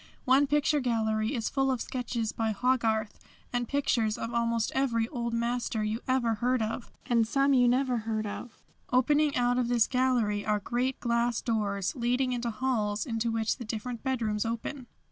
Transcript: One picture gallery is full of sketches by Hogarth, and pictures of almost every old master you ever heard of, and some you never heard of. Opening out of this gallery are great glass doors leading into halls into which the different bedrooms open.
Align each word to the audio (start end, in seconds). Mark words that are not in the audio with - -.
One 0.25 0.47
picture 0.47 0.79
gallery 0.79 1.35
is 1.35 1.47
full 1.47 1.69
of 1.69 1.79
sketches 1.79 2.31
by 2.31 2.53
Hogarth, 2.53 3.19
and 3.53 3.67
pictures 3.67 4.17
of 4.17 4.33
almost 4.33 4.71
every 4.73 5.07
old 5.09 5.31
master 5.31 5.83
you 5.83 6.01
ever 6.07 6.33
heard 6.33 6.59
of, 6.59 6.91
and 7.05 7.27
some 7.27 7.53
you 7.53 7.67
never 7.67 7.97
heard 7.99 8.25
of. 8.25 8.57
Opening 8.91 9.35
out 9.35 9.59
of 9.59 9.67
this 9.67 9.85
gallery 9.85 10.43
are 10.43 10.57
great 10.59 10.99
glass 11.01 11.39
doors 11.39 11.95
leading 11.95 12.33
into 12.33 12.49
halls 12.49 13.05
into 13.05 13.29
which 13.29 13.57
the 13.57 13.63
different 13.63 14.01
bedrooms 14.01 14.43
open. 14.43 14.87